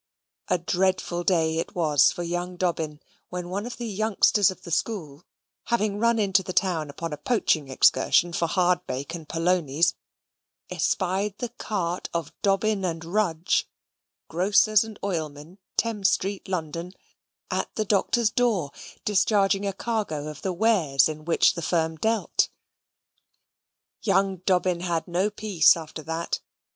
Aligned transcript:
A 0.47 0.57
dreadful 0.57 1.23
day 1.23 1.59
it 1.59 1.75
was 1.75 2.11
for 2.11 2.23
young 2.23 2.57
Dobbin 2.57 3.01
when 3.29 3.49
one 3.49 3.67
of 3.67 3.77
the 3.77 3.85
youngsters 3.85 4.49
of 4.49 4.63
the 4.63 4.71
school, 4.71 5.25
having 5.65 5.99
run 5.99 6.17
into 6.17 6.41
the 6.41 6.53
town 6.53 6.89
upon 6.89 7.13
a 7.13 7.17
poaching 7.17 7.67
excursion 7.69 8.33
for 8.33 8.47
hardbake 8.47 9.13
and 9.13 9.29
polonies, 9.29 9.93
espied 10.71 11.37
the 11.37 11.49
cart 11.49 12.09
of 12.15 12.33
Dobbin 12.41 12.81
& 12.99 13.03
Rudge, 13.05 13.67
Grocers 14.27 14.83
and 14.83 14.97
Oilmen, 15.03 15.59
Thames 15.77 16.09
Street, 16.09 16.47
London, 16.47 16.93
at 17.51 17.69
the 17.75 17.85
Doctor's 17.85 18.31
door, 18.31 18.71
discharging 19.05 19.67
a 19.67 19.71
cargo 19.73 20.27
of 20.29 20.41
the 20.41 20.51
wares 20.51 21.07
in 21.07 21.25
which 21.25 21.53
the 21.53 21.61
firm 21.61 21.95
dealt. 21.97 22.49
Young 24.01 24.37
Dobbin 24.47 24.79
had 24.79 25.07
no 25.07 25.29
peace 25.29 25.77
after 25.77 26.01
that. 26.01 26.39